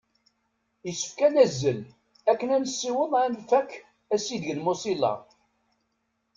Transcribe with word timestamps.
Issefk 0.89 1.19
ad 1.27 1.31
nazzel 1.33 1.79
akken 2.31 2.49
ad 2.55 2.61
nessiweḍ 2.63 3.11
ad 3.21 3.29
nfak 3.35 3.69
asideg 4.13 4.49
n 4.55 4.59
Mozilla. 4.65 5.13